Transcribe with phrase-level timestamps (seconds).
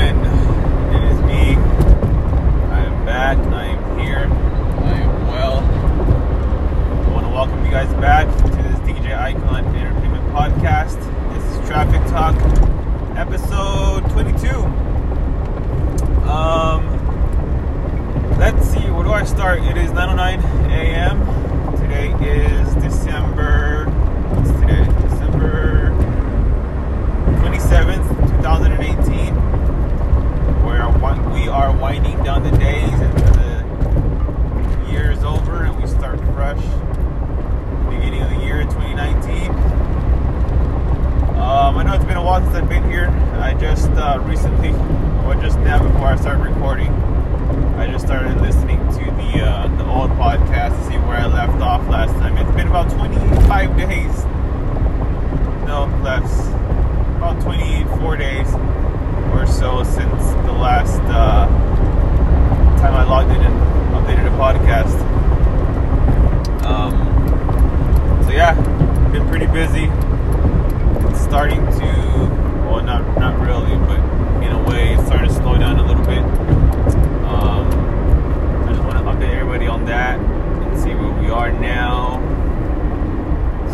[0.00, 1.56] gentlemen, it is me.
[2.70, 3.38] I am back.
[3.38, 4.28] I am here.
[4.84, 5.58] I am well.
[7.06, 10.98] I want to welcome you guys back to this DJ Icon Entertainment Podcast.
[11.34, 12.34] This is Traffic Talk,
[13.16, 14.48] episode 22.
[16.28, 16.86] Um,
[18.38, 19.62] let's see, where do I start?
[19.62, 21.76] It is 9:09 a.m.
[21.76, 23.86] Today is December.
[24.30, 24.84] What's today?
[25.08, 25.90] December
[27.42, 29.19] 27th, 2018.
[30.80, 36.18] Where we are winding down the days and the year is over and we start
[36.32, 36.56] fresh.
[37.90, 39.50] Beginning of the year 2019.
[41.36, 43.08] Um, I know it's been a while since I've been here.
[43.38, 44.70] I just uh, recently,
[45.26, 46.94] or just now before I started recording,
[47.76, 51.60] I just started listening to the uh, the old podcast to see where I left
[51.60, 52.38] off last time.
[52.38, 54.24] It's been about 25 days.
[55.66, 56.48] No, less.
[57.18, 58.48] About 24 days
[59.40, 61.46] or so since the last uh,
[62.78, 63.54] time I logged in and
[63.94, 65.00] updated a podcast.
[66.66, 66.92] Um,
[68.24, 68.54] so yeah,
[69.10, 69.86] been pretty busy.
[71.16, 71.86] Starting to,
[72.68, 73.98] well, not not really, but
[74.44, 76.22] in a way, it's starting to slow down a little bit.
[77.24, 77.66] Um,
[78.68, 82.20] I just want to update everybody on that and see where we are now.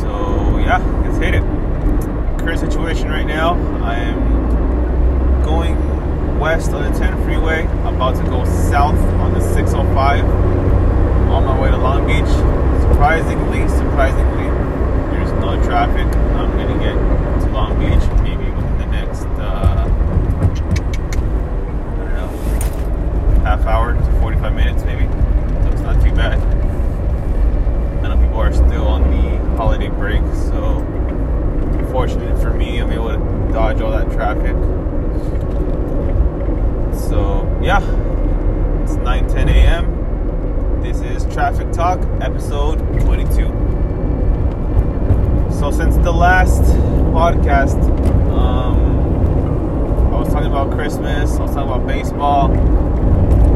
[0.00, 1.42] So yeah, let's hit it.
[2.38, 4.37] Current situation right now, I am
[5.48, 10.22] going west on the 10 freeway, about to go south on the 605
[11.30, 12.28] on my way to Long Beach.
[12.82, 14.44] Surprisingly, surprisingly,
[15.10, 16.06] there's no traffic.
[16.36, 16.92] I'm gonna get
[17.44, 19.88] to Long Beach maybe within the next, uh,
[21.94, 25.06] I don't know, half hour to 45 minutes maybe.
[25.62, 26.38] So it's not too bad.
[28.04, 30.84] I know people are still on the holiday break, so
[31.90, 34.54] fortunate for me, I'm able to dodge all that traffic.
[37.78, 40.82] It's 9:10 a.m.
[40.82, 43.46] This is Traffic Talk, episode 22.
[45.58, 46.62] So since the last
[47.12, 47.80] podcast,
[48.32, 48.78] um,
[50.12, 52.50] I was talking about Christmas, I was talking about baseball,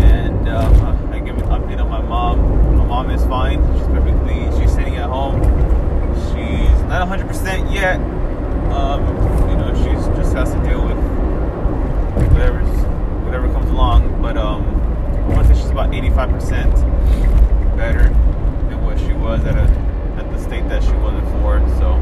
[0.00, 2.76] and um, I give an update on my mom.
[2.78, 3.58] My mom is fine.
[3.76, 4.46] She's perfectly.
[4.58, 5.42] She's sitting at home.
[6.32, 8.00] She's not 100% yet.
[8.72, 9.04] Um,
[9.50, 10.96] you know, she's just has to deal with
[12.32, 12.86] whatever's
[13.26, 14.22] whatever comes along.
[14.22, 18.08] But um, I want to say she's about 85% better
[18.68, 19.66] than what she was at a
[20.18, 21.60] at the state that she was before.
[21.76, 21.98] So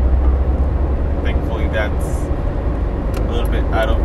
[1.24, 2.06] thankfully, that's
[3.18, 3.98] a little bit out of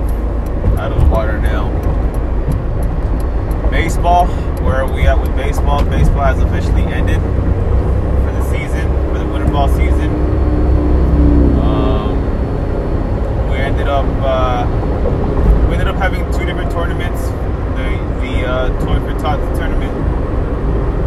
[0.79, 1.69] out of the water now.
[3.69, 4.25] Baseball,
[4.63, 5.83] where are we at with baseball?
[5.85, 8.87] Baseball has officially ended for the season,
[9.59, 10.09] for the winter ball season.
[11.59, 14.65] Um, we ended up uh,
[15.67, 17.21] we ended up having two different tournaments.
[17.75, 17.89] The
[18.21, 19.93] the uh, Toy for Tots tournament.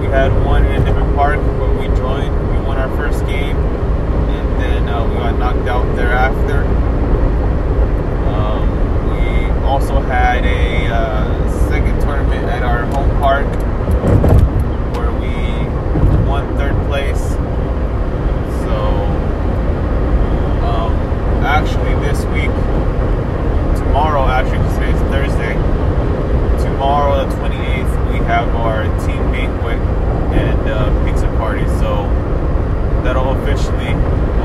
[0.00, 2.34] We had one in a different park where we joined.
[2.50, 6.64] We won our first game, and then uh, we got knocked out thereafter.
[8.28, 8.68] Um,
[9.10, 13.46] we also had a uh, second tournament at our home park
[14.96, 17.36] where we won third place.
[18.62, 18.76] So
[20.66, 20.92] um,
[21.44, 22.50] actually this week,
[23.76, 25.54] tomorrow, actually, 'cause today's Thursday,
[26.62, 29.78] tomorrow, the 28th, we have our team banquet
[30.32, 31.64] and uh, pizza party.
[31.80, 32.06] So
[33.04, 33.92] that'll officially,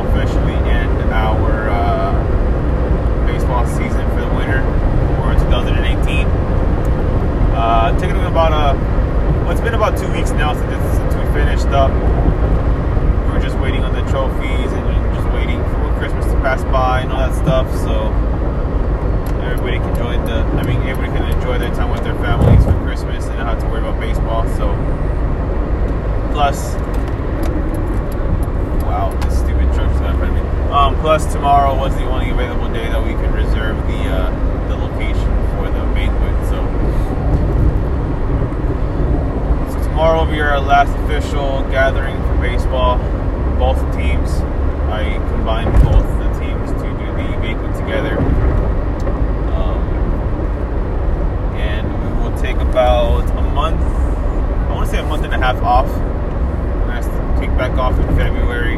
[0.09, 4.61] officially end our uh, baseball season for the winter
[5.21, 6.27] for 2018.
[7.55, 8.77] Uh, taking about a,
[9.43, 11.91] well, it's been about two weeks now since, since we finished up.
[11.93, 17.01] We were just waiting on the trophies and just waiting for Christmas to pass by
[17.01, 17.69] and all that stuff.
[17.85, 18.09] So
[19.45, 20.41] everybody can join the.
[20.57, 23.61] I mean, everybody can enjoy their time with their families for Christmas and not have
[23.61, 24.47] to worry about baseball.
[24.57, 24.73] So
[26.33, 26.73] plus,
[28.89, 30.41] wow, this stupid truck is in front me.
[30.71, 34.31] Um, plus, tomorrow was the only available day that we could reserve the uh,
[34.67, 36.33] the location for the banquet.
[36.49, 36.65] So.
[39.67, 42.99] So tomorrow will be our last official gathering for baseball.
[43.57, 44.29] Both teams.
[44.93, 48.19] I combined both the teams to do the banquet together.
[49.57, 49.81] Um,
[51.57, 53.81] and we will take about a month.
[53.81, 55.87] I want to say a month and a half off.
[55.87, 58.77] To take back off in February.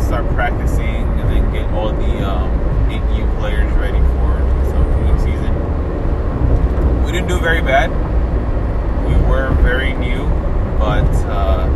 [0.00, 2.50] Start practicing and then get all the um,
[2.88, 7.04] 8U players ready for this upcoming season.
[7.04, 8.17] We didn't do very bad
[9.08, 10.28] we were very new,
[10.78, 11.66] but uh,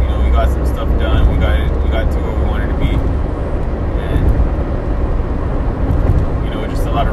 [0.00, 1.30] you know we got some stuff done.
[1.32, 2.92] We got we got to where we wanted to be,
[4.02, 4.24] and
[6.44, 7.06] you know just a lot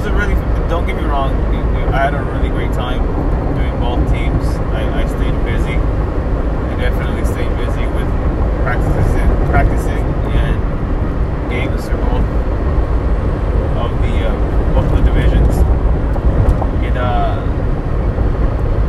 [0.00, 0.34] was a really.
[0.70, 1.34] Don't get me wrong.
[1.92, 3.04] I had a really great time
[3.54, 4.46] doing both teams.
[4.72, 5.76] I, I stayed busy.
[5.76, 8.08] I definitely stayed busy with
[8.64, 12.24] practices and practicing and games for both
[13.76, 15.56] of the uh, both of the divisions.
[16.86, 17.44] And uh,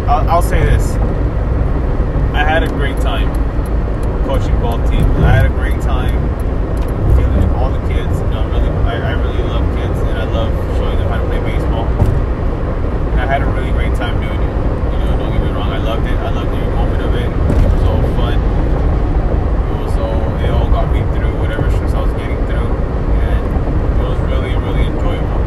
[0.08, 0.96] I'll, I'll say this:
[2.32, 3.28] I had a great time
[4.32, 5.12] coaching both teams.
[5.20, 6.16] I had a great time
[7.20, 8.16] feeling all the kids.
[8.16, 11.28] You know, really, I, I really love kids, and I love showing them how to
[11.28, 11.84] play baseball.
[13.12, 14.54] And I had a really great time doing it.
[14.88, 16.16] You know, don't get me wrong, I loved it.
[16.16, 17.28] I loved every moment of it.
[17.28, 18.40] It was all fun.
[18.40, 20.24] It was all.
[20.40, 22.72] It all got me through whatever stress I was getting through,
[23.28, 23.44] and
[24.00, 25.44] it was really, really enjoyable.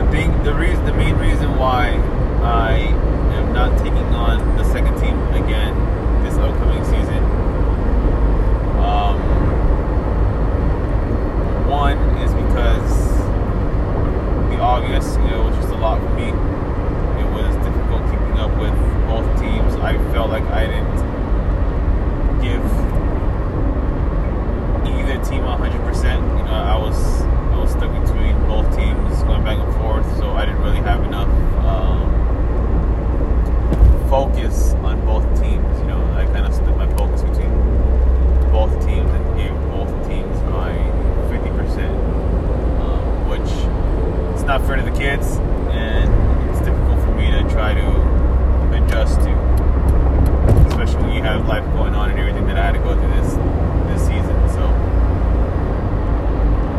[0.00, 2.00] The big, the reason, the main reason why
[2.40, 2.88] I
[3.36, 5.76] am not taking on the second team again
[6.26, 7.22] this upcoming season.
[8.82, 9.18] Um,
[11.68, 13.18] one is because
[14.50, 16.28] the August, you know, was just a lot for me.
[16.28, 18.74] It was difficult keeping up with
[19.06, 19.74] both teams.
[19.76, 20.96] I felt like I didn't
[22.42, 22.64] give
[24.98, 26.38] either team 100%.
[26.38, 30.32] You know, I was I was stuck between both teams, going back and forth, so
[30.32, 31.28] I didn't really have enough
[31.64, 32.16] um,
[34.16, 35.78] focus on both teams.
[35.80, 37.52] You know, I kind of split my focus between
[38.50, 40.72] both teams and gave both teams my
[41.28, 41.84] 50%,
[42.80, 43.50] um, which
[44.32, 45.36] it's not fair to the kids,
[45.68, 46.08] and
[46.48, 47.86] it's difficult for me to try to
[48.72, 49.32] adjust to,
[50.68, 53.12] especially when you have life going on and everything that I had to go through
[53.20, 53.34] this
[53.92, 54.36] this season.
[54.48, 54.64] So,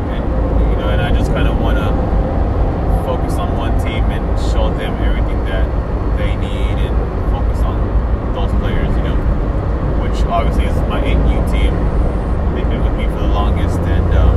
[0.10, 0.26] and
[0.72, 1.90] you know, and I just kind of want to
[3.06, 5.68] focus on one team and show them everything that
[6.18, 6.98] they need and
[7.32, 7.78] focus on
[8.34, 9.18] those players, you know,
[10.02, 11.74] which obviously is my 8U team.
[12.56, 14.36] They've been with me for the longest, and um,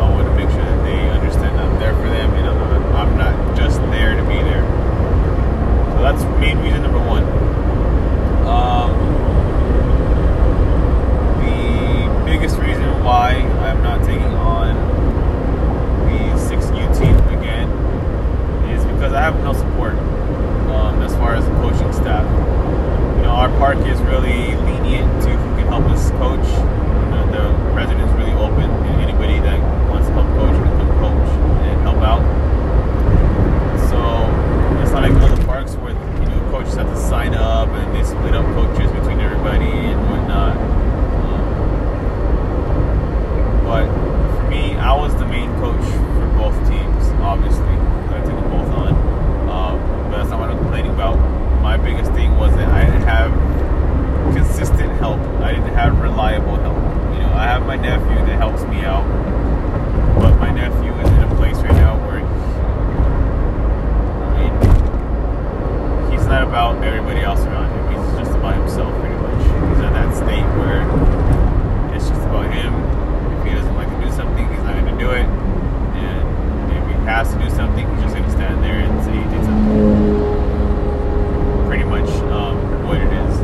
[0.00, 2.96] I want to make sure that they understand that I'm there for them, and I'm,
[2.96, 4.64] I'm not just there to be there.
[5.92, 7.24] So that's main reason number one.
[8.48, 8.90] Um,
[11.44, 13.32] the biggest reason why
[13.66, 14.74] I'm not taking on
[16.06, 16.18] the
[16.48, 17.68] 6U team again
[18.70, 19.94] is because I have no support
[20.72, 22.24] um, as far as the coaching staff.
[23.16, 26.46] You know, our park is really lenient to who can help us coach.
[26.48, 29.58] You know, the president's really open to anybody that
[29.90, 31.28] wants to help coach can come coach
[31.66, 32.22] and help out.
[33.90, 33.98] So
[34.82, 38.04] it's not like other parks where you know coaches have to sign up and they
[38.04, 40.56] split up coaches between everybody and whatnot.
[41.28, 41.42] Um,
[43.64, 43.86] but
[44.36, 45.84] for me, I was the main coach
[46.16, 47.04] for both teams.
[47.20, 47.74] Obviously,
[48.14, 48.94] I took them both on.
[49.48, 49.78] Um,
[50.10, 51.16] but that's not what I'm complaining about.
[51.62, 53.32] My biggest thing was that I didn't have
[54.34, 55.20] consistent help.
[55.42, 56.76] I didn't have reliable help.
[57.14, 59.06] You know, I have my nephew that helps me out,
[60.20, 62.22] but my nephew is in a place right now where
[64.24, 67.88] I mean, he's not about everybody else around him.
[67.88, 69.40] He's just about himself, pretty much.
[69.40, 70.84] He's at that state where
[71.96, 72.74] it's just about him.
[73.40, 75.24] If he doesn't like to do something, he's not going to do it.
[75.24, 76.20] And
[76.76, 79.24] if he has to do something, he's just going to stand there and say he
[79.32, 79.80] did something.
[81.66, 83.34] Pretty much um, what it is.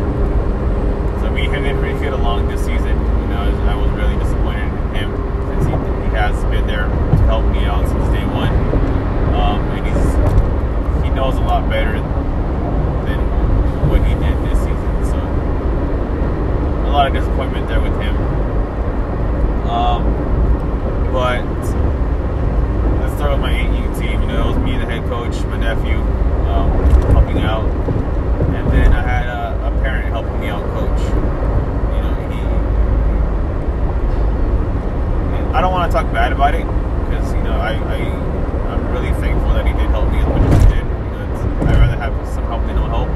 [1.25, 3.01] So we didn't really get along this season.
[3.01, 5.11] You know, I was really disappointed in him
[5.49, 8.53] since he, he has been there to help me out since day one.
[9.33, 10.05] Um, and he's
[11.05, 11.99] he knows a lot better
[13.05, 13.21] than
[13.89, 15.05] what he did this season.
[15.05, 15.17] So
[16.89, 18.17] a lot of disappointment there with him.
[19.69, 20.03] Um,
[21.13, 21.45] but
[23.01, 24.21] let's start with my 8U team.
[24.23, 25.99] You know, it was me, the head coach, my nephew,
[26.49, 26.71] um,
[27.13, 27.65] helping out,
[28.55, 31.01] and then I had a, a parent helping me out coach.
[31.95, 32.39] You know, he.
[35.55, 36.65] I don't want to talk bad about it
[37.05, 37.99] because you know I, I
[38.73, 40.85] I'm really thankful that he did help me as much as he did.
[40.85, 43.09] You I'd rather have some help than no help.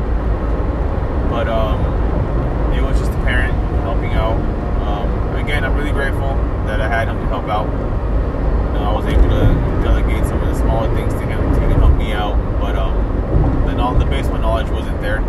[1.30, 1.80] But um,
[2.74, 3.54] it was just a parent
[3.88, 4.36] helping out.
[4.84, 6.36] Um, again, I'm really grateful
[6.68, 7.72] that I had him to help out.
[7.72, 9.48] You know, I was able to
[9.80, 12.92] delegate some of the smaller things to him to help me out, but um,
[13.64, 15.24] the, the baseball knowledge wasn't there.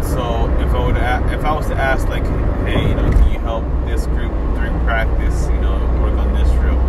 [0.00, 0.96] So if I would,
[1.36, 2.24] if I was to ask like,
[2.64, 6.80] hey, you know, help this group through practice, you know, work on this drill,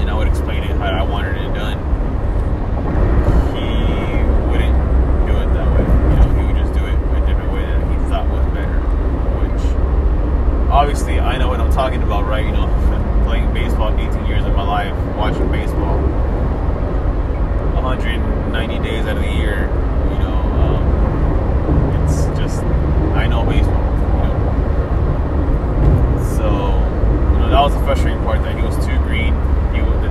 [0.00, 1.76] and I would explain it how I wanted it done,
[3.52, 3.68] he
[4.48, 4.76] wouldn't
[5.28, 5.84] do it that way.
[5.84, 8.80] You know, he would just do it a different way that he thought was better,
[9.44, 9.62] which
[10.72, 12.44] obviously I know what I'm talking about, right?
[12.44, 12.66] You know,
[13.24, 16.00] playing baseball 18 years of my life, watching baseball
[17.84, 19.68] 190 days out of the year,
[20.10, 22.62] you know, um, it's just
[23.14, 24.44] I know baseball, you know.
[26.36, 26.46] So,
[27.32, 29.34] you know, that was the frustrating part that he was too green.
[29.74, 30.10] He was, the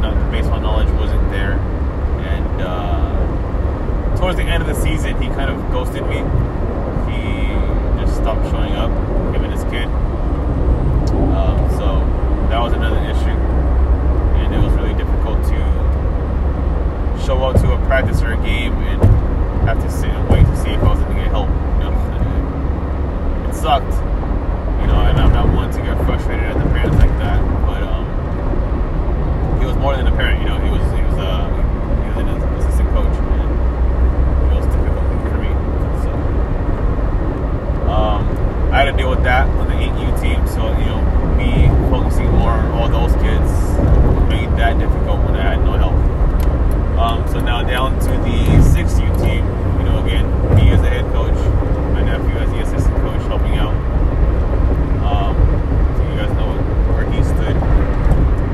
[29.84, 30.42] more than a parent.
[30.42, 31.44] You know, he was he was uh,
[32.04, 35.52] he was an assistant coach, and it was difficult for me.
[36.04, 36.12] So
[37.92, 38.24] um,
[38.72, 40.48] I had to deal with that on the 8U team.
[40.48, 41.02] So you know,
[41.38, 43.50] me focusing more on all those kids
[44.28, 45.96] made that difficult when I had no help.
[47.00, 48.38] Um, so now down to the
[48.76, 49.46] 6U team.
[49.80, 51.34] You know, again, me as the head coach,
[51.94, 53.74] my nephew as the assistant coach, helping out.
[55.08, 55.36] Um,
[55.96, 56.52] so you guys know
[56.94, 57.56] where he stood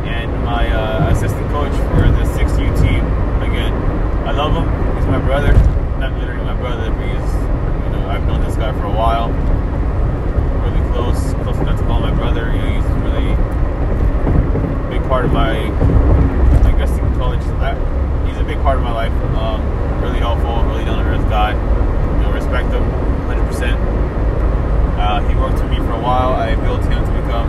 [0.06, 3.04] and my uh, assistant coach for the 6U team.
[3.42, 3.74] Again,
[4.28, 4.70] I love him.
[4.98, 5.54] He's my brother.
[5.98, 7.34] Not literally my brother, but he's,
[7.84, 9.30] you know, I've known this guy for a while.
[10.64, 12.52] Really close, close enough to call my brother.
[12.54, 15.68] You know, he's really a big part of my,
[16.68, 17.74] I guess you can call it, just, I,
[18.28, 19.14] he's a big part of my life.
[19.36, 19.62] Um,
[20.02, 21.52] really helpful, really down to earth guy.
[21.54, 22.84] You know, respect him
[23.28, 24.00] 100%.
[25.00, 26.34] Uh, he worked with me for a while.
[26.34, 27.48] I built him to become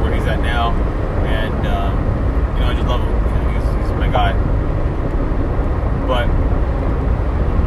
[0.00, 0.70] where he's at now,
[1.26, 1.92] and um,
[2.54, 3.10] you know I just love him.
[3.54, 4.32] He's, he's my guy.
[6.06, 6.28] But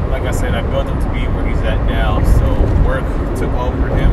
[0.10, 2.24] like I said, I built him to be where he's at now.
[2.40, 2.48] So
[2.88, 3.04] work
[3.36, 4.05] took over him,